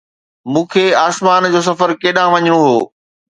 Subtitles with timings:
[0.53, 2.79] مون کي آسمان جو سفر ڪيڏانهن وڃڻو هو؟